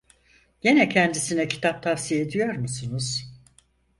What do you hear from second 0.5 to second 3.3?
Gene kendisine kitap tavsiye ediyor musunuz?